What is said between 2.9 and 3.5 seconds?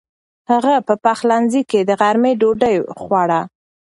خوړه.